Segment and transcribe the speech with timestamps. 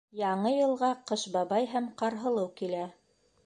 [0.19, 2.85] Яңы йылға Ҡыш Бабай һәм Ҡарһылыу килә